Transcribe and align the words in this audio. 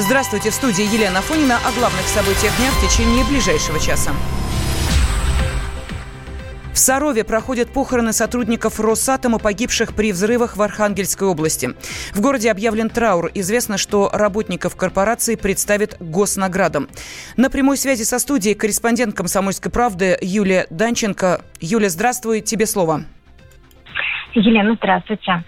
Здравствуйте, 0.00 0.48
в 0.48 0.54
студии 0.54 0.82
Елена 0.82 1.20
Фонина 1.20 1.58
о 1.58 1.72
главных 1.78 2.06
событиях 2.06 2.56
дня 2.56 2.70
в 2.70 2.80
течение 2.80 3.22
ближайшего 3.22 3.78
часа. 3.78 4.12
В 6.72 6.78
Сарове 6.78 7.22
проходят 7.22 7.70
похороны 7.70 8.14
сотрудников 8.14 8.80
Росатома, 8.80 9.38
погибших 9.38 9.94
при 9.94 10.12
взрывах 10.12 10.56
в 10.56 10.62
Архангельской 10.62 11.28
области. 11.28 11.74
В 12.14 12.22
городе 12.22 12.50
объявлен 12.50 12.88
траур. 12.88 13.30
Известно, 13.34 13.76
что 13.76 14.08
работников 14.10 14.74
корпорации 14.74 15.34
представят 15.34 15.98
госнаградам. 16.00 16.88
На 17.36 17.50
прямой 17.50 17.76
связи 17.76 18.04
со 18.04 18.18
студией 18.18 18.54
корреспондент 18.54 19.14
«Комсомольской 19.14 19.70
правды» 19.70 20.16
Юлия 20.22 20.66
Данченко. 20.70 21.42
Юля, 21.60 21.90
здравствуй, 21.90 22.40
тебе 22.40 22.64
слово. 22.64 23.04
Елена, 24.32 24.76
здравствуйте. 24.76 25.44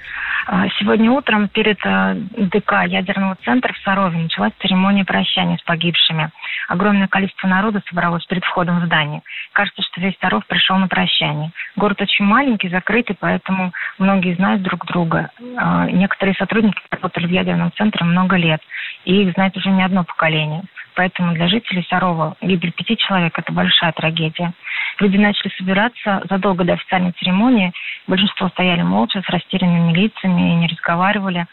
А, 0.47 0.69
сегодня 0.79 1.11
утром 1.11 1.49
перед 1.49 1.79
э, 1.85 2.15
ДК 2.37 2.85
ядерного 2.87 3.37
центра 3.45 3.73
в 3.73 3.79
Сарове 3.79 4.19
началась 4.19 4.53
церемония 4.61 5.05
прощания 5.05 5.57
с 5.57 5.63
погибшими. 5.63 6.31
Огромное 6.69 7.07
количество 7.07 7.47
народа 7.47 7.83
собралось 7.89 8.27
перед 8.27 8.45
входом 8.45 8.81
в 8.81 8.87
здание. 8.87 9.23
Кажется, 9.53 9.83
что 9.83 10.01
весь 10.01 10.17
Саров 10.21 10.47
пришел 10.47 10.77
на 10.77 10.89
прощание. 10.89 11.53
Город 11.77 12.01
очень 12.01 12.25
маленький, 12.25 12.69
закрытый, 12.69 13.17
поэтому 13.19 13.73
многие 13.99 14.35
знают 14.35 14.63
друг 14.63 14.85
друга. 14.87 15.31
А, 15.57 15.87
некоторые 15.87 16.35
сотрудники 16.35 16.81
работали 16.91 17.27
в 17.27 17.31
ядерном 17.31 17.73
центре 17.73 18.05
много 18.05 18.37
лет, 18.37 18.61
и 19.05 19.23
их 19.23 19.35
знает 19.35 19.57
уже 19.57 19.71
не 19.71 19.83
одно 19.83 20.05
поколение. 20.05 20.63
Поэтому 20.95 21.35
для 21.35 21.49
жителей 21.49 21.87
Сарова 21.89 22.37
гибель 22.41 22.73
пяти 22.73 22.97
человек– 22.97 23.39
это 23.39 23.53
большая 23.53 23.93
трагедия. 23.93 24.53
Люди 24.99 25.17
начали 25.17 25.51
собираться 25.57 26.23
задолго 26.29 26.65
до 26.65 26.75
официальной 26.75 27.13
церемонии. 27.13 27.73
Большинство 28.07 28.49
стояли 28.49 28.83
молча, 28.83 29.23
с 29.23 29.29
растерянными 29.29 29.93
лицами 29.93 30.53
и 30.53 30.55
не 30.57 30.67
разговаривали. 30.67 31.47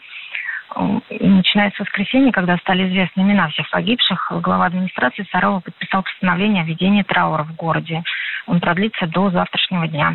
Начиная 0.76 1.70
с 1.70 1.78
воскресенья, 1.78 2.32
когда 2.32 2.56
стали 2.58 2.88
известны 2.88 3.22
имена 3.22 3.48
всех 3.48 3.68
погибших, 3.70 4.32
глава 4.40 4.66
администрации 4.66 5.26
Сарова 5.32 5.60
подписал 5.60 6.02
постановление 6.02 6.62
о 6.62 6.66
ведении 6.66 7.02
траура 7.02 7.42
в 7.44 7.54
городе. 7.56 8.02
Он 8.46 8.60
продлится 8.60 9.06
до 9.06 9.30
завтрашнего 9.30 9.88
дня. 9.88 10.14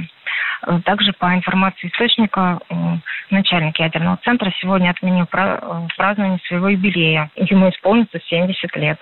Также 0.86 1.14
по 1.14 1.34
информации 1.36 1.88
источника, 1.88 2.59
начальник 3.30 3.78
ядерного 3.80 4.17
центра 4.23 4.52
сегодня 4.59 4.89
отменил 4.89 5.28
празднование 5.28 6.39
своего 6.47 6.69
юбилея. 6.69 7.30
Ему 7.36 7.69
исполнится 7.69 8.19
70 8.19 8.75
лет. 8.78 9.00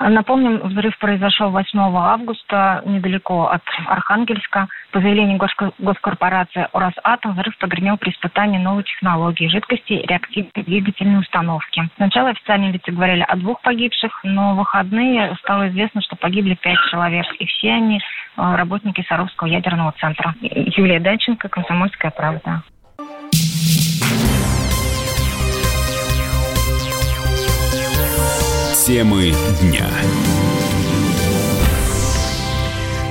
Напомним, 0.00 0.60
взрыв 0.60 0.96
произошел 0.98 1.50
8 1.50 1.78
августа 1.78 2.82
недалеко 2.86 3.48
от 3.48 3.62
Архангельска. 3.86 4.66
По 4.92 5.00
заявлению 5.00 5.38
госкорпорации 5.78 6.68
«Росатом» 6.72 7.32
взрыв 7.32 7.56
прогремел 7.58 7.98
при 7.98 8.10
испытании 8.10 8.58
новой 8.58 8.82
технологии 8.84 9.48
жидкости 9.48 9.92
реактивной 9.92 10.64
двигательной 10.64 11.20
установки. 11.20 11.90
Сначала 11.96 12.30
официальные 12.30 12.72
лица 12.72 12.90
говорили 12.90 13.26
о 13.28 13.36
двух 13.36 13.60
погибших, 13.60 14.20
но 14.24 14.54
в 14.54 14.56
выходные 14.56 15.36
стало 15.36 15.68
известно, 15.68 16.00
что 16.00 16.16
погибли 16.16 16.54
пять 16.54 16.78
человек, 16.90 17.26
и 17.38 17.44
все 17.44 17.72
они 17.72 17.98
э, 17.98 18.00
работники 18.36 19.04
Саровского 19.06 19.48
ядерного 19.48 19.92
центра. 20.00 20.34
Юлия 20.40 21.00
Даченко, 21.00 21.50
«Комсомольская 21.50 22.10
правда». 22.10 22.62
Темы 28.90 29.32
дня. 29.60 29.88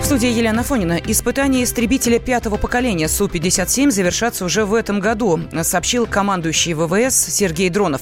В 0.02 0.04
студии 0.04 0.28
Елена 0.28 0.62
Фонина. 0.62 1.00
Испытания 1.08 1.64
истребителя 1.64 2.20
пятого 2.20 2.58
поколения 2.58 3.08
Су-57 3.08 3.90
завершатся 3.90 4.44
уже 4.44 4.66
в 4.66 4.74
этом 4.74 5.00
году, 5.00 5.40
сообщил 5.62 6.06
командующий 6.06 6.74
ВВС 6.74 7.16
Сергей 7.16 7.70
Дронов. 7.70 8.02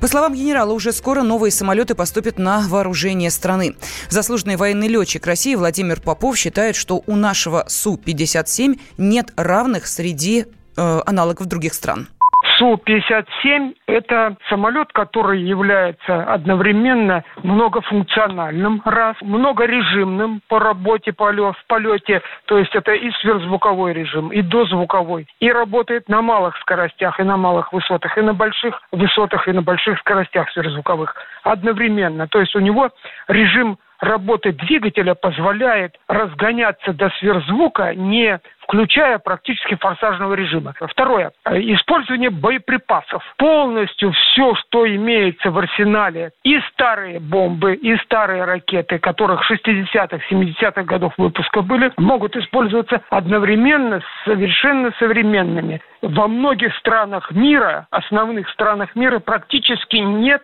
По 0.00 0.08
словам 0.08 0.32
генерала, 0.32 0.72
уже 0.72 0.90
скоро 0.90 1.22
новые 1.22 1.50
самолеты 1.50 1.94
поступят 1.94 2.38
на 2.38 2.66
вооружение 2.66 3.30
страны. 3.30 3.76
Заслуженный 4.08 4.56
военный 4.56 4.88
летчик 4.88 5.26
России 5.26 5.54
Владимир 5.54 6.00
Попов 6.00 6.38
считает, 6.38 6.76
что 6.76 7.02
у 7.06 7.14
нашего 7.14 7.66
Су-57 7.68 8.80
нет 8.96 9.32
равных 9.36 9.86
среди 9.86 10.46
э, 10.78 11.00
аналогов 11.04 11.46
других 11.46 11.74
стран. 11.74 12.08
Су-57– 12.58 13.76
это 13.86 14.36
самолет, 14.48 14.92
который 14.92 15.40
является 15.40 16.24
одновременно 16.24 17.22
многофункциональным, 17.44 18.82
раз, 18.84 19.14
многорежимным 19.20 20.40
по 20.48 20.58
работе 20.58 21.12
в 21.12 21.64
полете, 21.68 22.20
то 22.46 22.58
есть 22.58 22.74
это 22.74 22.92
и 22.92 23.10
сверхзвуковой 23.20 23.92
режим, 23.92 24.30
и 24.30 24.42
дозвуковой, 24.42 25.28
и 25.38 25.52
работает 25.52 26.08
на 26.08 26.20
малых 26.20 26.56
скоростях, 26.56 27.20
и 27.20 27.22
на 27.22 27.36
малых 27.36 27.72
высотах, 27.72 28.18
и 28.18 28.22
на 28.22 28.34
больших 28.34 28.82
высотах, 28.90 29.46
и 29.46 29.52
на 29.52 29.62
больших 29.62 29.98
скоростях 30.00 30.50
сверхзвуковых 30.50 31.14
одновременно. 31.44 32.26
То 32.26 32.40
есть 32.40 32.56
у 32.56 32.60
него 32.60 32.90
режим 33.28 33.78
работы 34.00 34.52
двигателя 34.52 35.14
позволяет 35.14 35.96
разгоняться 36.08 36.92
до 36.92 37.10
сверхзвука, 37.18 37.94
не 37.94 38.40
включая 38.68 39.18
практически 39.18 39.76
форсажного 39.76 40.34
режима. 40.34 40.74
Второе. 40.78 41.32
Использование 41.46 42.28
боеприпасов. 42.28 43.24
Полностью 43.38 44.12
все, 44.12 44.54
что 44.56 44.86
имеется 44.86 45.50
в 45.50 45.58
арсенале, 45.58 46.32
и 46.44 46.60
старые 46.72 47.18
бомбы, 47.18 47.74
и 47.74 47.96
старые 48.04 48.44
ракеты, 48.44 48.98
которых 48.98 49.50
60-х, 49.50 50.18
70-х 50.30 50.82
годов 50.82 51.14
выпуска 51.16 51.62
были, 51.62 51.90
могут 51.96 52.36
использоваться 52.36 53.00
одновременно 53.08 54.00
с 54.00 54.24
совершенно 54.24 54.92
современными. 54.98 55.80
Во 56.02 56.28
многих 56.28 56.76
странах 56.76 57.32
мира, 57.32 57.86
основных 57.90 58.48
странах 58.50 58.94
мира, 58.94 59.18
практически 59.18 59.96
нет 59.96 60.42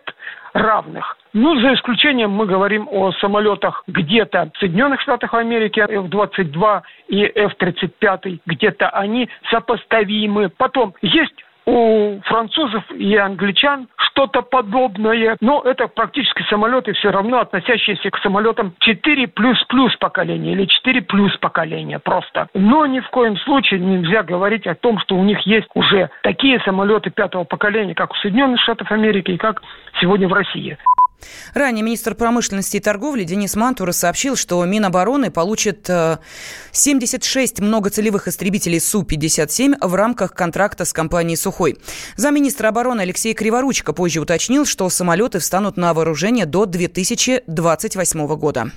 равных. 0.53 1.17
Ну, 1.33 1.59
за 1.59 1.73
исключением 1.73 2.31
мы 2.31 2.45
говорим 2.45 2.87
о 2.89 3.11
самолетах 3.19 3.83
где-то 3.87 4.51
в 4.53 4.57
Соединенных 4.57 5.01
Штатах 5.01 5.33
Америки, 5.33 5.81
F-22 5.81 6.81
и 7.09 7.25
F-35, 7.25 8.14
где-то 8.45 8.89
они 8.89 9.29
сопоставимы. 9.49 10.49
Потом 10.49 10.93
есть 11.01 11.35
у 11.65 12.19
французов 12.25 12.83
и 12.91 13.15
англичан 13.15 13.87
что-то 13.97 14.41
подобное, 14.41 15.35
но 15.41 15.61
это 15.63 15.87
практически 15.87 16.43
самолеты 16.43 16.93
все 16.93 17.09
равно 17.09 17.39
относящиеся 17.39 18.11
к 18.11 18.17
самолетам 18.19 18.73
4 18.79 19.27
плюс 19.29 19.63
плюс 19.65 19.95
поколения 19.97 20.53
или 20.53 20.65
4 20.65 21.01
плюс 21.01 21.35
поколения 21.37 21.99
просто. 21.99 22.47
Но 22.53 22.85
ни 22.85 22.99
в 22.99 23.09
коем 23.09 23.37
случае 23.37 23.79
нельзя 23.79 24.23
говорить 24.23 24.67
о 24.67 24.75
том, 24.75 24.99
что 24.99 25.15
у 25.15 25.23
них 25.23 25.39
есть 25.41 25.67
уже 25.73 26.09
такие 26.21 26.59
самолеты 26.59 27.09
пятого 27.09 27.43
поколения, 27.43 27.95
как 27.95 28.11
у 28.11 28.15
Соединенных 28.15 28.61
Штатов 28.61 28.91
Америки 28.91 29.31
и 29.31 29.37
как 29.37 29.61
сегодня 29.99 30.27
в 30.27 30.33
России. 30.33 30.77
Ранее 31.53 31.83
министр 31.83 32.15
промышленности 32.15 32.77
и 32.77 32.79
торговли 32.79 33.23
Денис 33.23 33.55
Мантура 33.55 33.91
сообщил, 33.91 34.35
что 34.35 34.63
Минобороны 34.65 35.31
получит 35.31 35.89
76 36.71 37.59
э, 37.59 37.63
многоцелевых 37.63 38.27
истребителей 38.27 38.79
Су-57 38.79 39.75
в 39.85 39.95
рамках 39.95 40.33
контракта 40.33 40.85
с 40.85 40.93
компанией 40.93 41.37
«Сухой». 41.37 41.77
Замминистра 42.17 42.69
обороны 42.69 43.01
Алексей 43.01 43.33
Криворучко 43.33 43.93
позже 43.93 44.19
уточнил, 44.19 44.65
что 44.65 44.89
самолеты 44.89 45.39
встанут 45.39 45.77
на 45.77 45.93
вооружение 45.93 46.45
до 46.45 46.65
2028 46.65 48.27
года. 48.35 48.71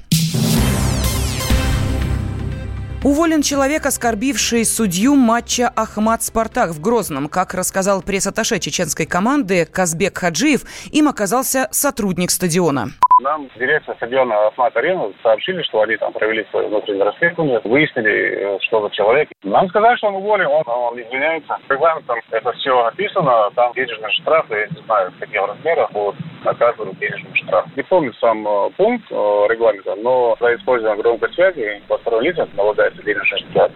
Уволен 3.04 3.42
человек, 3.42 3.86
оскорбивший 3.86 4.64
судью 4.64 5.14
матча 5.14 5.68
Ахмат 5.68 6.24
Спартак 6.24 6.72
в 6.72 6.80
Грозном. 6.80 7.28
Как 7.28 7.54
рассказал 7.54 8.02
пресс-атташе 8.02 8.58
чеченской 8.58 9.06
команды 9.06 9.64
Казбек 9.66 10.18
Хаджиев, 10.18 10.64
им 10.90 11.06
оказался 11.06 11.68
сотрудник 11.70 12.32
стадиона. 12.32 12.90
Нам 13.20 13.48
дирекция 13.56 13.96
стадиона 13.96 14.46
Ахмат 14.46 14.76
Арена 14.76 15.10
сообщили, 15.22 15.62
что 15.62 15.82
они 15.82 15.96
там 15.96 16.12
провели 16.12 16.46
свое 16.50 16.68
внутреннее 16.68 17.04
расследование, 17.04 17.60
выяснили, 17.64 18.12
э, 18.12 18.58
что 18.60 18.82
за 18.82 18.94
человек. 18.94 19.28
Нам 19.42 19.68
сказали, 19.68 19.96
что 19.96 20.08
он 20.08 20.16
уволен, 20.16 20.46
он, 20.46 20.62
он 20.66 21.00
извиняется. 21.00 21.58
Регламентом 21.68 22.20
это 22.30 22.52
все 22.52 22.84
написано, 22.84 23.50
там 23.56 23.72
денежные 23.72 24.10
штрафы, 24.12 24.54
я 24.54 24.66
не 24.68 24.82
знаю, 24.84 25.10
в 25.10 25.18
каких 25.18 25.40
размерах 25.40 25.90
будут 25.90 26.14
наказаны 26.44 26.92
денежным 26.94 27.34
штрафом. 27.34 27.72
Не 27.74 27.82
помню 27.82 28.12
сам 28.14 28.46
э, 28.46 28.70
пункт 28.76 29.06
э, 29.10 29.14
регламента, 29.48 29.96
но 29.96 30.36
за 30.38 30.54
использование 30.54 31.02
громкой 31.02 31.32
связи 31.34 31.82
посторонним 31.88 32.30
лицам 32.30 32.48
налагается 32.54 33.02
денежный 33.02 33.40
штраф. 33.50 33.72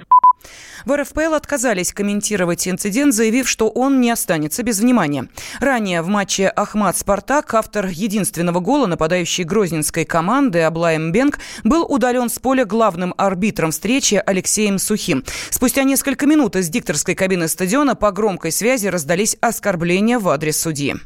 В 0.84 0.96
РФПЛ 0.96 1.34
отказались 1.34 1.93
комментировать 1.93 2.67
инцидент, 2.67 3.14
заявив, 3.14 3.49
что 3.49 3.69
он 3.69 4.00
не 4.00 4.11
останется 4.11 4.62
без 4.62 4.81
внимания. 4.81 5.29
Ранее 5.61 6.02
в 6.02 6.08
матче 6.08 6.49
Ахмат-Спартак 6.49 7.55
автор 7.55 7.87
единственного 7.87 8.61
гола, 8.61 8.87
нападающий 8.87 9.44
грозненской 9.44 10.05
команды 10.05 10.62
Аблаем 10.62 11.12
Бенг, 11.12 11.38
был 11.64 11.84
удален 11.84 12.29
с 12.29 12.38
поля 12.38 12.64
главным 12.64 13.14
арбитром 13.17 13.70
встречи 13.70 14.23
Алексеем 14.25 14.79
Сухим. 14.79 15.25
Спустя 15.50 15.84
несколько 15.84 16.26
минут 16.26 16.56
из 16.56 16.69
дикторской 16.69 17.14
кабины 17.14 17.49
стадиона 17.49 17.94
по 17.94 18.11
громкой 18.11 18.52
связи 18.52 18.88
раздались 18.88 19.37
оскорбления 19.40 20.19
в 20.19 20.28
адрес 20.28 20.61
судьи. 20.61 20.96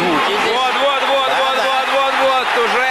звуки 0.00 0.32
здесь. 0.42 0.56
Вот, 0.56 0.74
вот, 0.80 1.02
вот, 1.08 1.30
вот, 1.40 1.58
вот, 1.58 1.86
вот, 1.92 2.14
вот, 2.22 2.64
уже 2.64 2.90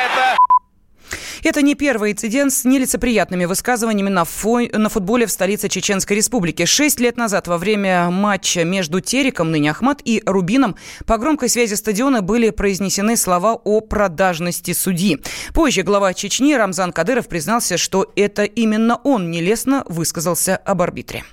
это... 1.50 1.60
Не 1.70 1.76
первый 1.76 2.14
инцидент 2.14 2.54
с 2.54 2.64
нелицеприятными 2.64 3.46
высказываниями 3.46 4.10
на, 4.10 4.24
фо... 4.24 4.60
на 4.60 4.88
футболе 4.90 5.26
в 5.26 5.32
столице 5.32 5.68
Чеченской 5.68 6.16
Республики. 6.16 6.66
Шесть 6.66 7.00
лет 7.00 7.18
назад 7.18 7.48
во 7.48 7.58
время 7.58 8.10
матча 8.10 8.64
между 8.64 9.02
Териком, 9.02 9.52
ныне 9.52 9.72
Ахмат, 9.72 10.02
и 10.06 10.24
Рубином 10.26 10.78
по 11.06 11.18
громкой 11.18 11.50
связи 11.50 11.74
стадиона 11.74 12.22
были 12.22 12.50
произнесены 12.50 13.18
слова 13.18 13.54
о 13.54 13.82
продажности 13.82 14.74
судьи. 14.74 15.20
Позже 15.54 15.84
глава 15.84 16.14
Чечни 16.14 16.54
Рамзан 16.54 16.94
Кадыров 16.94 17.28
признался, 17.28 17.78
что 17.78 18.12
это 18.16 18.44
именно 18.44 18.96
он 19.04 19.30
нелестно 19.30 19.84
высказался 19.88 20.56
об 20.56 20.82
арбитре. 20.82 21.24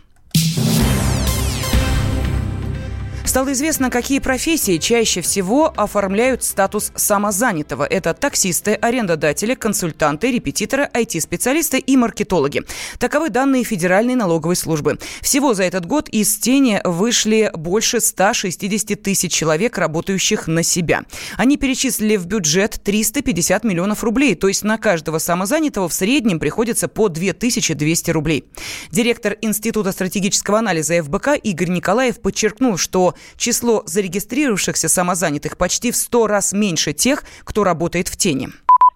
Стало 3.36 3.52
известно, 3.52 3.90
какие 3.90 4.18
профессии 4.18 4.78
чаще 4.78 5.20
всего 5.20 5.70
оформляют 5.76 6.42
статус 6.42 6.90
самозанятого. 6.94 7.84
Это 7.84 8.14
таксисты, 8.14 8.72
арендодатели, 8.72 9.52
консультанты, 9.52 10.30
репетиторы, 10.30 10.88
IT-специалисты 10.94 11.78
и 11.78 11.98
маркетологи. 11.98 12.62
Таковы 12.98 13.28
данные 13.28 13.62
Федеральной 13.62 14.14
налоговой 14.14 14.56
службы. 14.56 14.98
Всего 15.20 15.52
за 15.52 15.64
этот 15.64 15.84
год 15.84 16.08
из 16.08 16.34
тени 16.38 16.80
вышли 16.82 17.50
больше 17.52 18.00
160 18.00 19.02
тысяч 19.02 19.32
человек, 19.32 19.76
работающих 19.76 20.46
на 20.46 20.62
себя. 20.62 21.02
Они 21.36 21.58
перечислили 21.58 22.16
в 22.16 22.24
бюджет 22.24 22.80
350 22.82 23.64
миллионов 23.64 24.02
рублей, 24.02 24.34
то 24.34 24.48
есть 24.48 24.64
на 24.64 24.78
каждого 24.78 25.18
самозанятого 25.18 25.90
в 25.90 25.92
среднем 25.92 26.40
приходится 26.40 26.88
по 26.88 27.10
2200 27.10 28.10
рублей. 28.12 28.46
Директор 28.90 29.36
Института 29.42 29.92
стратегического 29.92 30.60
анализа 30.60 31.02
ФБК 31.02 31.34
Игорь 31.42 31.68
Николаев 31.68 32.22
подчеркнул, 32.22 32.78
что 32.78 33.14
число 33.36 33.82
зарегистрировавшихся 33.86 34.88
самозанятых 34.88 35.56
почти 35.56 35.90
в 35.90 35.96
100 35.96 36.26
раз 36.26 36.52
меньше 36.52 36.92
тех, 36.92 37.22
кто 37.44 37.64
работает 37.64 38.08
в 38.08 38.16
тени 38.16 38.48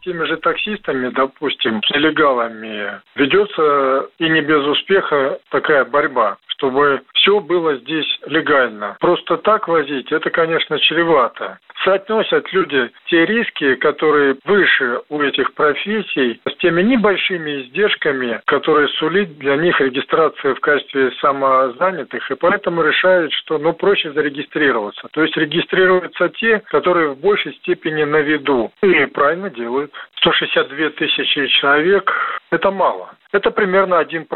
теми 0.03 0.25
же 0.25 0.39
таксистами, 0.39 1.11
допустим, 1.11 1.83
с 1.83 1.91
нелегалами, 1.91 3.03
ведется 3.17 4.09
и 4.19 4.31
не 4.31 4.41
без 4.41 4.65
успеха 4.65 5.39
такая 5.51 5.85
борьба 5.85 6.39
чтобы 6.61 7.01
все 7.15 7.41
было 7.41 7.77
здесь 7.77 8.07
легально. 8.27 8.97
Просто 9.01 9.39
так 9.39 9.67
возить, 9.67 10.13
это, 10.13 10.29
конечно, 10.29 10.79
чревато. 10.79 11.59
Соотносят 11.85 12.53
люди 12.53 12.91
те 13.07 13.25
риски, 13.25 13.75
которые 13.77 14.37
выше 14.45 15.01
у 15.09 15.21
этих 15.23 15.55
профессий, 15.55 16.41
с 16.47 16.57
теми 16.57 16.83
небольшими 16.83 17.63
издержками, 17.63 18.41
которые 18.47 18.89
сулит 18.89 19.39
для 19.39 19.57
них 19.57 19.81
регистрация 19.81 20.55
в 20.55 20.61
качестве 20.61 21.11
самозанятых, 21.21 22.31
и 22.31 22.35
поэтому 22.35 22.83
решают, 22.83 23.33
что 23.33 23.59
ну 23.59 23.73
проще 23.73 24.13
зарегистрироваться. 24.13 25.09
То 25.13 25.23
есть 25.23 25.37
регистрируются 25.37 26.29
те, 26.31 26.61
которые 26.67 27.11
в 27.11 27.21
большей 27.21 27.55
степени 27.55 28.05
на 28.05 28.21
виду. 28.21 28.71
И 28.83 29.07
правильно 29.07 29.49
делают. 29.51 29.93
162 30.17 30.91
тысячи 30.91 31.47
человек– 31.47 32.13
это 32.51 32.71
мало. 32.71 33.11
Это 33.33 33.51
примерно 33.51 34.01
1%. 34.01 34.27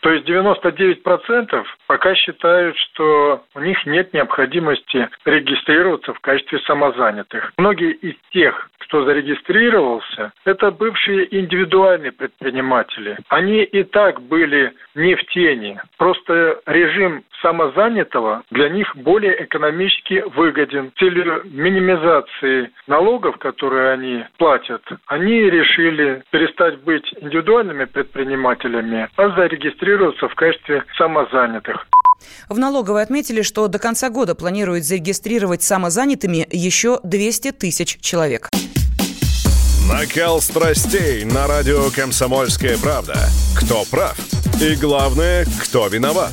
То 0.00 0.10
есть 0.10 0.28
99% 0.28 1.64
пока 1.86 2.14
считают, 2.14 2.76
что 2.78 3.42
у 3.54 3.60
них 3.60 3.84
нет 3.86 4.12
необходимости 4.14 5.08
регистрироваться 5.24 6.14
в 6.14 6.20
качестве 6.20 6.58
самозанятых. 6.60 7.52
Многие 7.58 7.92
из 7.92 8.14
тех, 8.30 8.70
кто 8.78 9.04
зарегистрировался, 9.04 10.32
это 10.44 10.70
бывшие 10.70 11.26
индивидуальные 11.38 12.12
предприниматели. 12.12 13.18
Они 13.28 13.62
и 13.62 13.82
так 13.82 14.20
были 14.22 14.72
не 14.94 15.14
в 15.14 15.24
тени. 15.26 15.80
Просто 15.98 16.60
режим 16.66 17.24
самозанятого 17.42 18.42
для 18.50 18.68
них 18.68 18.94
более 18.96 19.44
экономически 19.44 20.24
выгоден. 20.34 20.92
С 20.94 20.98
целью 20.98 21.42
минимизации 21.44 22.70
налогов, 22.86 23.36
которые 23.38 23.92
они 23.92 24.24
платят, 24.38 24.82
они 25.06 25.50
решили 25.50 26.22
перестать 26.30 26.80
быть 26.80 27.06
индивидуальными 27.20 27.84
предпринимателями, 27.84 28.13
а 29.16 29.28
зарегистрироваться 29.30 30.28
в 30.28 30.34
качестве 30.34 30.84
самозанятых. 30.96 31.86
В 32.48 32.58
налоговой 32.58 33.02
отметили, 33.02 33.42
что 33.42 33.68
до 33.68 33.78
конца 33.78 34.10
года 34.10 34.34
планируют 34.34 34.84
зарегистрировать 34.84 35.62
самозанятыми 35.62 36.46
еще 36.50 37.00
200 37.02 37.52
тысяч 37.52 37.98
человек. 38.00 38.50
Накал 39.88 40.40
страстей 40.40 41.24
на 41.24 41.46
радио 41.46 41.90
«Комсомольская 41.94 42.78
правда». 42.78 43.14
Кто 43.56 43.84
прав? 43.90 44.16
И 44.60 44.74
главное, 44.76 45.44
кто 45.62 45.88
виноват? 45.88 46.32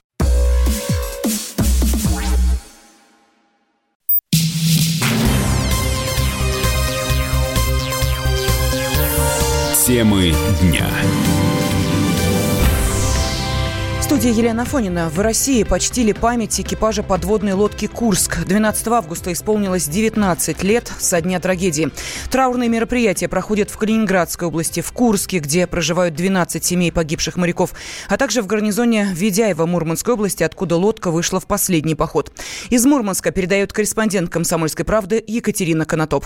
Темы 9.91 10.33
дня. 10.61 10.87
студии 14.01 14.29
Елена 14.29 14.63
Фонина. 14.63 15.09
В 15.09 15.19
России 15.19 15.63
почтили 15.63 16.13
память 16.13 16.61
экипажа 16.61 17.03
подводной 17.03 17.51
лодки 17.51 17.87
«Курск». 17.87 18.45
12 18.45 18.87
августа 18.87 19.33
исполнилось 19.33 19.89
19 19.89 20.63
лет 20.63 20.89
со 20.97 21.19
дня 21.19 21.41
трагедии. 21.41 21.89
Траурные 22.29 22.69
мероприятия 22.69 23.27
проходят 23.27 23.69
в 23.69 23.77
Калининградской 23.77 24.47
области, 24.47 24.79
в 24.79 24.93
Курске, 24.93 25.39
где 25.39 25.67
проживают 25.67 26.15
12 26.15 26.63
семей 26.63 26.93
погибших 26.93 27.35
моряков, 27.35 27.73
а 28.07 28.15
также 28.15 28.41
в 28.41 28.47
гарнизоне 28.47 29.09
Ведяева 29.11 29.65
Мурманской 29.65 30.13
области, 30.13 30.43
откуда 30.43 30.77
лодка 30.77 31.11
вышла 31.11 31.41
в 31.41 31.47
последний 31.47 31.95
поход. 31.95 32.31
Из 32.69 32.85
Мурманска 32.85 33.31
передает 33.31 33.73
корреспондент 33.73 34.29
«Комсомольской 34.29 34.85
правды» 34.85 35.21
Екатерина 35.27 35.83
Конотоп. 35.83 36.25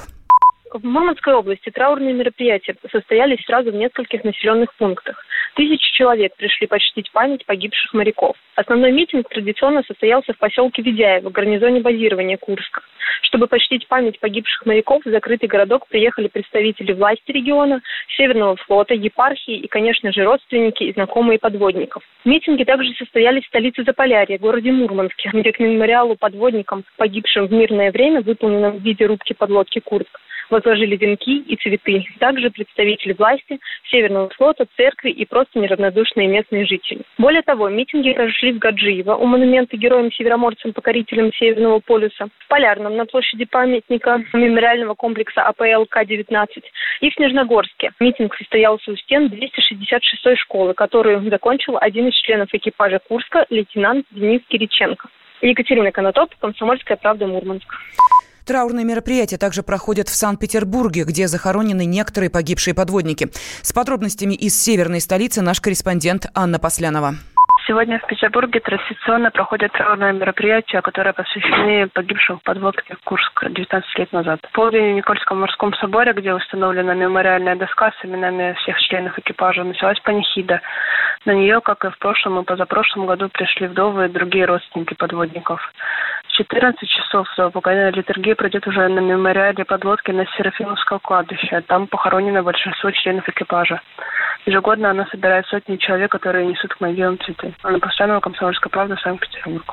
В 0.75 0.83
Мурманской 0.83 1.33
области 1.33 1.69
траурные 1.69 2.13
мероприятия 2.13 2.75
состоялись 2.91 3.41
сразу 3.45 3.71
в 3.71 3.75
нескольких 3.75 4.25
населенных 4.25 4.75
пунктах. 4.75 5.25
Тысячи 5.55 5.93
человек 5.93 6.35
пришли 6.35 6.67
почтить 6.67 7.09
память 7.13 7.45
погибших 7.45 7.93
моряков. 7.93 8.35
Основной 8.55 8.91
митинг 8.91 9.29
традиционно 9.29 9.83
состоялся 9.87 10.33
в 10.33 10.37
поселке 10.37 10.81
Ведяево, 10.81 11.29
гарнизоне 11.29 11.79
базирования 11.79 12.35
Курска. 12.35 12.81
Чтобы 13.21 13.47
почтить 13.47 13.87
память 13.87 14.19
погибших 14.19 14.65
моряков, 14.65 15.05
в 15.05 15.09
закрытый 15.09 15.47
городок 15.47 15.87
приехали 15.87 16.27
представители 16.27 16.91
власти 16.91 17.31
региона, 17.31 17.79
Северного 18.17 18.57
флота, 18.57 18.93
епархии 18.95 19.55
и, 19.55 19.67
конечно 19.69 20.11
же, 20.11 20.25
родственники 20.25 20.83
и 20.83 20.91
знакомые 20.91 21.39
подводников. 21.39 22.03
Митинги 22.25 22.65
также 22.65 22.93
состоялись 22.95 23.45
в 23.45 23.47
столице 23.47 23.85
Заполярья, 23.85 24.37
городе 24.37 24.73
Мурманске, 24.73 25.29
где 25.31 25.53
к 25.53 25.59
мемориалу 25.59 26.17
подводникам, 26.17 26.83
погибшим 26.97 27.47
в 27.47 27.53
мирное 27.53 27.93
время, 27.93 28.19
выполненном 28.19 28.79
в 28.79 28.81
виде 28.81 29.05
рубки 29.05 29.31
подлодки 29.31 29.79
Курск, 29.79 30.19
возложили 30.49 30.95
венки 30.95 31.39
и 31.39 31.55
цветы. 31.55 32.05
Также 32.19 32.49
представители 32.49 33.13
власти, 33.13 33.59
Северного 33.89 34.29
флота, 34.29 34.65
церкви 34.75 35.11
и 35.11 35.25
просто 35.25 35.59
неравнодушные 35.59 36.27
местные 36.27 36.65
жители. 36.65 37.01
Более 37.17 37.41
того, 37.41 37.69
митинги 37.69 38.13
прошли 38.13 38.53
в 38.53 38.59
Гаджиево 38.59 39.15
у 39.15 39.25
монумента 39.25 39.77
героям-североморцам-покорителям 39.77 41.33
Северного 41.33 41.79
полюса, 41.79 42.27
в 42.39 42.47
Полярном 42.47 42.95
на 42.95 43.05
площади 43.05 43.45
памятника 43.45 44.23
мемориального 44.33 44.93
комплекса 44.95 45.43
АПЛ 45.43 45.85
К-19 45.89 46.47
и 47.01 47.09
в 47.09 47.13
Снежногорске. 47.13 47.91
Митинг 47.99 48.35
состоялся 48.35 48.91
у 48.91 48.95
стен 48.95 49.27
266-й 49.27 50.35
школы, 50.37 50.73
которую 50.73 51.29
закончил 51.29 51.77
один 51.79 52.07
из 52.07 52.15
членов 52.15 52.49
экипажа 52.51 52.99
Курска, 52.99 53.45
лейтенант 53.49 54.05
Денис 54.11 54.41
Кириченко. 54.47 55.09
Екатерина 55.41 55.91
Конотоп, 55.91 56.33
Комсомольская 56.39 56.97
правда, 56.97 57.27
Мурманск. 57.27 57.67
Траурные 58.45 58.85
мероприятия 58.85 59.37
также 59.37 59.63
проходят 59.63 60.07
в 60.07 60.15
Санкт-Петербурге, 60.15 61.03
где 61.03 61.27
захоронены 61.27 61.83
некоторые 61.85 62.29
погибшие 62.29 62.75
подводники. 62.75 63.29
С 63.63 63.73
подробностями 63.73 64.35
из 64.35 64.55
северной 64.61 65.01
столицы 65.01 65.41
наш 65.41 65.59
корреспондент 65.59 66.27
Анна 66.35 66.59
Послянова. 66.59 67.15
Сегодня 67.67 67.97
в 67.97 68.05
Петербурге 68.05 68.59
традиционно 68.59 69.31
проходят 69.31 69.71
траурные 69.71 70.13
мероприятия, 70.13 70.81
которые 70.81 71.13
посвящены 71.13 71.87
погибшим 71.87 72.37
в 72.37 72.43
подводке 72.43 72.95
Курск 73.03 73.43
19 73.43 73.97
лет 73.97 74.13
назад. 74.13 74.39
В 74.47 74.51
полдень 74.53 74.93
в 74.93 74.95
Никольском 74.97 75.39
морском 75.39 75.73
соборе, 75.73 76.13
где 76.13 76.31
установлена 76.31 76.93
мемориальная 76.93 77.55
доска 77.55 77.91
с 77.91 78.05
именами 78.05 78.53
всех 78.61 78.79
членов 78.81 79.17
экипажа, 79.17 79.63
началась 79.63 79.99
панихида. 80.01 80.61
На 81.25 81.31
нее, 81.31 81.59
как 81.61 81.85
и 81.85 81.89
в 81.89 81.97
прошлом 81.97 82.39
и 82.39 82.43
позапрошлом 82.43 83.07
году, 83.07 83.29
пришли 83.29 83.65
вдовы 83.65 84.05
и 84.05 84.09
другие 84.09 84.45
родственники 84.45 84.93
подводников. 84.93 85.59
14 86.35 86.89
часов 86.89 87.27
упокоенная 87.37 87.91
литургия 87.91 88.35
пройдет 88.35 88.67
уже 88.67 88.87
на 88.89 88.99
мемориале 88.99 89.63
подлодки 89.63 90.11
на 90.11 90.25
Серафимовском 90.37 90.99
кладбище. 90.99 91.61
Там 91.67 91.87
похоронено 91.87 92.43
большинство 92.43 92.91
членов 92.91 93.27
экипажа. 93.29 93.81
Ежегодно 94.45 94.91
она 94.91 95.07
собирает 95.09 95.45
сотни 95.47 95.77
человек, 95.77 96.11
которые 96.11 96.45
несут 96.45 96.73
к 96.73 96.79
могилам 96.79 97.17
цветы. 97.19 97.55
Она 97.63 97.79
постоянного 97.79 98.19
комсомольская 98.19 98.69
правда 98.69 98.95
Санкт-Петербург. 99.03 99.65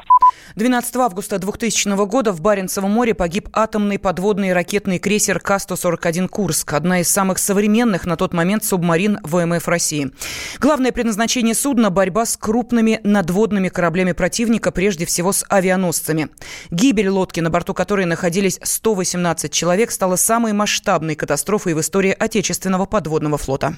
12 0.56 0.96
августа 0.96 1.38
2000 1.38 2.06
года 2.06 2.32
в 2.32 2.40
Баренцевом 2.40 2.90
море 2.90 3.14
погиб 3.14 3.48
атомный 3.52 3.98
подводный 3.98 4.54
ракетный 4.54 4.98
крейсер 4.98 5.40
К-141 5.40 6.28
«Курск», 6.28 6.72
одна 6.72 7.00
из 7.00 7.08
самых 7.08 7.38
современных 7.38 8.06
на 8.06 8.16
тот 8.16 8.32
момент 8.32 8.64
субмарин 8.64 9.18
ВМФ 9.22 9.68
России. 9.68 10.10
Главное 10.58 10.92
предназначение 10.92 11.54
судна– 11.54 11.90
борьба 11.90 12.24
с 12.24 12.38
крупными 12.38 13.00
надводными 13.04 13.68
кораблями 13.68 14.12
противника, 14.12 14.72
прежде 14.72 15.04
всего 15.04 15.32
с 15.32 15.44
авианосцами. 15.50 16.28
Гибель 16.70 17.08
лодки, 17.08 17.40
на 17.40 17.50
борту 17.50 17.74
которой 17.74 18.06
находились 18.06 18.58
118 18.62 19.52
человек, 19.52 19.90
стала 19.90 20.16
самой 20.16 20.54
масштабной 20.54 21.14
катастрофой 21.14 21.74
в 21.74 21.80
истории 21.80 22.16
отечественного 22.18 22.86
подводного 22.86 23.36
флота. 23.36 23.76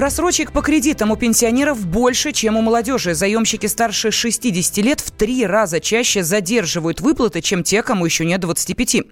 Просрочек 0.00 0.50
по 0.52 0.62
кредитам 0.62 1.10
у 1.10 1.16
пенсионеров 1.16 1.86
больше, 1.86 2.32
чем 2.32 2.56
у 2.56 2.62
молодежи. 2.62 3.12
Заемщики 3.12 3.66
старше 3.66 4.10
60 4.10 4.78
лет 4.82 4.98
в 4.98 5.10
три 5.10 5.44
раза 5.44 5.78
чаще 5.78 6.22
задерживают 6.22 7.02
выплаты, 7.02 7.42
чем 7.42 7.62
те, 7.62 7.82
кому 7.82 8.06
еще 8.06 8.24
нет 8.24 8.40
25. 8.40 9.02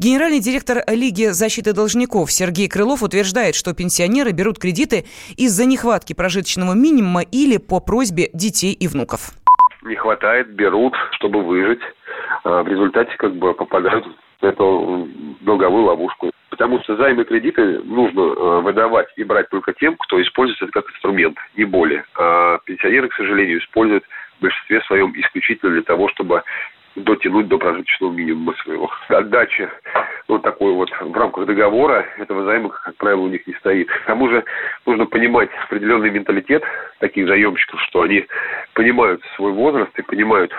Генеральный 0.00 0.40
директор 0.40 0.82
Лиги 0.88 1.26
защиты 1.26 1.72
должников 1.72 2.32
Сергей 2.32 2.66
Крылов 2.66 3.04
утверждает, 3.04 3.54
что 3.54 3.72
пенсионеры 3.72 4.32
берут 4.32 4.58
кредиты 4.58 5.04
из-за 5.36 5.64
нехватки 5.64 6.12
прожиточного 6.12 6.72
минимума 6.72 7.22
или 7.22 7.58
по 7.58 7.78
просьбе 7.78 8.28
детей 8.32 8.72
и 8.72 8.88
внуков. 8.88 9.30
Не 9.84 9.94
хватает, 9.94 10.52
берут, 10.56 10.94
чтобы 11.12 11.44
выжить. 11.44 11.82
А 12.42 12.64
в 12.64 12.66
результате 12.66 13.14
как 13.16 13.36
бы 13.36 13.54
попадают 13.54 14.04
эту 14.42 15.08
долговую 15.40 15.84
ловушку. 15.84 16.30
Потому 16.50 16.80
что 16.82 16.96
займы 16.96 17.24
кредиты 17.24 17.80
нужно 17.80 18.20
э, 18.20 18.60
выдавать 18.60 19.08
и 19.16 19.24
брать 19.24 19.48
только 19.48 19.72
тем, 19.72 19.96
кто 19.96 20.20
использует 20.20 20.62
это 20.62 20.72
как 20.72 20.90
инструмент, 20.90 21.38
не 21.56 21.64
более. 21.64 22.04
А 22.18 22.58
пенсионеры, 22.64 23.08
к 23.08 23.14
сожалению, 23.14 23.58
используют 23.58 24.04
в 24.38 24.42
большинстве 24.42 24.80
своем 24.82 25.12
исключительно 25.16 25.72
для 25.72 25.82
того, 25.82 26.08
чтобы 26.08 26.42
дотянуть 26.96 27.48
до 27.48 27.58
прожиточного 27.58 28.12
минимума 28.12 28.54
своего. 28.62 28.90
Отдача 29.08 29.70
вот 30.28 30.42
такой 30.42 30.72
вот 30.72 30.90
в 30.90 31.12
рамках 31.14 31.46
договора 31.46 32.06
этого 32.18 32.44
займа, 32.44 32.68
как 32.68 32.96
правило, 32.96 33.22
у 33.22 33.28
них 33.28 33.46
не 33.46 33.54
стоит. 33.54 33.88
К 33.88 34.06
тому 34.06 34.28
же 34.28 34.44
нужно 34.86 35.06
понимать 35.06 35.50
определенный 35.64 36.10
менталитет 36.10 36.62
таких 37.00 37.26
заемщиков, 37.26 37.80
что 37.82 38.02
они 38.02 38.26
понимают 38.74 39.22
свой 39.36 39.52
возраст 39.52 39.98
и 39.98 40.02
понимают 40.02 40.52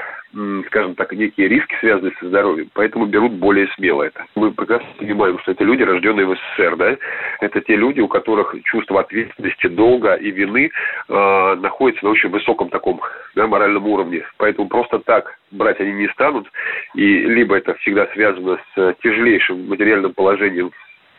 скажем 0.67 0.95
так, 0.95 1.13
некие 1.13 1.47
риски, 1.47 1.75
связанные 1.79 2.13
со 2.19 2.27
здоровьем, 2.27 2.69
поэтому 2.73 3.05
берут 3.05 3.33
более 3.33 3.67
смело 3.75 4.03
это. 4.03 4.25
Мы 4.35 4.51
прекрасно 4.51 4.87
понимаем, 4.97 5.37
что 5.39 5.51
это 5.51 5.63
люди, 5.63 5.83
рожденные 5.83 6.25
в 6.25 6.35
СССР, 6.35 6.75
да, 6.75 6.97
это 7.41 7.61
те 7.61 7.75
люди, 7.75 7.99
у 7.99 8.07
которых 8.07 8.55
чувство 8.63 9.01
ответственности, 9.01 9.67
долга 9.67 10.15
и 10.15 10.31
вины 10.31 10.71
э, 11.07 11.55
находится 11.55 12.05
на 12.05 12.11
очень 12.11 12.29
высоком 12.29 12.69
таком 12.69 13.01
да, 13.35 13.45
моральном 13.47 13.87
уровне, 13.87 14.23
поэтому 14.37 14.67
просто 14.67 14.99
так 14.99 15.37
брать 15.51 15.79
они 15.79 15.93
не 15.93 16.07
станут, 16.09 16.47
и 16.95 17.19
либо 17.19 17.55
это 17.55 17.75
всегда 17.75 18.07
связано 18.07 18.59
с 18.75 18.95
тяжелейшим 19.03 19.67
материальным 19.67 20.13
положением 20.13 20.71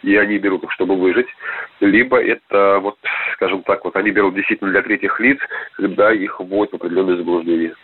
и 0.02 0.16
они 0.16 0.38
берут 0.38 0.62
их, 0.64 0.72
чтобы 0.72 0.96
выжить, 0.96 1.28
либо 1.80 2.20
это, 2.20 2.78
вот, 2.80 2.98
скажем 3.34 3.62
так, 3.62 3.84
вот 3.84 3.96
они 3.96 4.10
берут 4.10 4.34
действительно 4.34 4.70
для 4.70 4.82
третьих 4.82 5.18
лиц, 5.18 5.38
когда 5.76 6.12
их 6.12 6.40
вводят 6.40 6.72
в 6.72 6.76
определенное 6.76 7.16
заблуждение. 7.16 7.74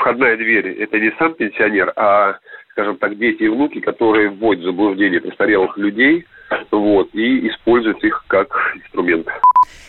Входная 0.00 0.36
дверь– 0.36 0.68
это 0.80 0.98
не 0.98 1.10
сам 1.18 1.34
пенсионер, 1.34 1.92
а, 1.96 2.38
скажем 2.72 2.96
так, 2.98 3.16
дети 3.18 3.44
и 3.44 3.48
внуки, 3.48 3.80
которые 3.80 4.30
вводят 4.30 4.62
в 4.62 4.66
заблуждение 4.66 5.20
престарелых 5.20 5.76
людей, 5.78 6.26
вот, 6.70 7.08
и 7.14 7.48
используют 7.48 8.02
их 8.04 8.24
как 8.28 8.48
инструмент. 8.76 9.26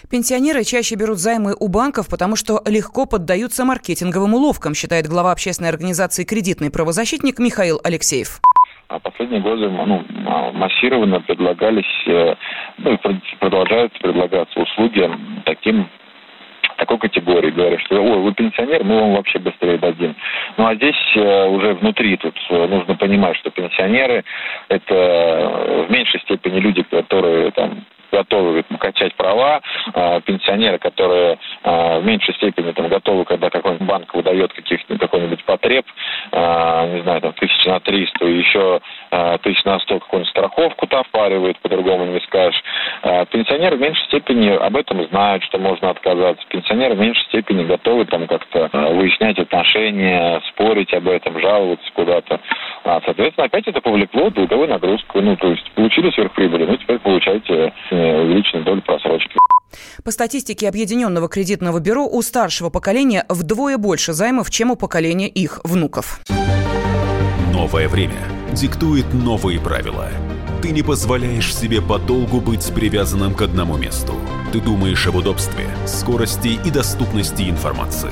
Пенсионеры 0.09 0.63
чаще 0.63 0.95
берут 0.95 1.17
займы 1.17 1.55
у 1.59 1.67
банков, 1.67 2.07
потому 2.09 2.35
что 2.35 2.61
легко 2.65 3.05
поддаются 3.05 3.65
маркетинговым 3.65 4.33
уловкам, 4.33 4.73
считает 4.73 5.07
глава 5.07 5.31
общественной 5.31 5.69
организации 5.69 6.23
«Кредитный 6.23 6.71
правозащитник» 6.71 7.39
Михаил 7.39 7.79
Алексеев. 7.83 8.39
А 8.87 8.99
последние 8.99 9.41
годы 9.41 9.67
ну, 9.67 10.05
массированно 10.53 11.19
предлагались, 11.21 12.07
э, 12.07 12.35
ну 12.77 12.93
и 12.93 12.97
продолжаются 13.39 13.99
предлагаться 13.99 14.59
услуги 14.59 15.09
таким 15.45 15.89
такой 16.77 16.97
категории, 16.97 17.51
говорят, 17.51 17.81
что 17.81 18.01
ой, 18.01 18.19
вы 18.19 18.33
пенсионер, 18.33 18.83
мы 18.83 18.99
вам 18.99 19.15
вообще 19.15 19.39
быстрее 19.39 19.77
дадим. 19.77 20.15
Ну 20.57 20.65
а 20.65 20.75
здесь 20.75 20.95
э, 21.15 21.47
уже 21.47 21.73
внутри 21.75 22.17
тут 22.17 22.35
э, 22.49 22.67
нужно 22.67 22.95
понимать, 22.95 23.37
что 23.37 23.49
пенсионеры 23.49 24.23
это 24.69 25.85
в 25.87 25.91
меньшей 25.91 26.19
степени 26.21 26.59
люди, 26.59 26.83
которые 26.83 27.51
там 27.51 27.85
готовы 28.15 28.63
качать 28.79 29.13
права, 29.15 29.61
а, 29.93 30.21
пенсионеры, 30.21 30.77
которые 30.77 31.37
а, 31.63 31.99
в 31.99 32.05
меньшей 32.05 32.33
степени 32.35 32.71
там, 32.71 32.87
готовы, 32.87 33.25
когда 33.25 33.49
какой-нибудь 33.49 33.87
банк 33.87 34.13
выдает 34.13 34.53
каких-нибудь 34.53 34.99
какой-нибудь 34.99 35.43
потреб, 35.43 35.85
а, 36.31 36.87
не 36.87 37.01
знаю, 37.01 37.21
там, 37.21 37.33
тысяч 37.33 37.65
на 37.65 37.79
триста, 37.79 38.25
еще 38.25 38.79
тысяч 39.43 39.63
на 39.63 39.79
сто 39.79 39.99
какую-нибудь 39.99 40.29
страховку 40.31 40.87
там 40.87 41.03
впаривает, 41.05 41.57
по-другому 41.59 42.05
не 42.05 42.19
скажешь. 42.21 42.61
Пенсионеры 43.31 43.77
в 43.77 43.79
меньшей 43.79 44.03
степени 44.05 44.49
об 44.49 44.75
этом 44.75 45.07
знают, 45.07 45.43
что 45.43 45.57
можно 45.57 45.89
отказаться. 45.89 46.45
Пенсионеры 46.49 46.95
в 46.95 46.99
меньшей 46.99 47.23
степени 47.25 47.63
готовы 47.63 48.05
там 48.05 48.27
как-то 48.27 48.69
выяснять 48.73 49.39
отношения, 49.39 50.41
спорить 50.49 50.93
об 50.93 51.07
этом, 51.07 51.39
жаловаться 51.39 51.89
куда-то. 51.93 52.39
Соответственно, 52.85 53.45
опять 53.45 53.67
это 53.67 53.81
повлекло 53.81 54.29
долговую 54.29 54.69
нагрузку. 54.69 55.19
Ну, 55.19 55.35
то 55.35 55.47
есть 55.47 55.69
получили 55.73 56.11
сверхприбыли, 56.11 56.65
ну, 56.65 56.77
теперь 56.77 56.99
получаете 56.99 57.73
увеличенную 57.91 58.63
долю 58.63 58.81
просрочки. 58.83 59.35
По 60.03 60.11
статистике 60.11 60.69
Объединенного 60.69 61.27
кредитного 61.27 61.79
бюро, 61.79 62.05
у 62.05 62.21
старшего 62.21 62.69
поколения 62.69 63.25
вдвое 63.27 63.77
больше 63.77 64.13
займов, 64.13 64.49
чем 64.51 64.71
у 64.71 64.75
поколения 64.75 65.27
их 65.27 65.59
внуков. 65.63 66.21
Новое 67.51 67.89
время 67.89 68.19
диктует 68.53 69.05
новые 69.13 69.59
правила. 69.59 70.09
Ты 70.61 70.71
не 70.71 70.83
позволяешь 70.83 71.53
себе 71.53 71.81
подолгу 71.81 72.39
быть 72.39 72.71
привязанным 72.73 73.33
к 73.33 73.41
одному 73.41 73.77
месту. 73.77 74.13
Ты 74.53 74.61
думаешь 74.61 75.05
об 75.07 75.15
удобстве, 75.15 75.65
скорости 75.85 76.59
и 76.63 76.71
доступности 76.71 77.49
информации. 77.49 78.11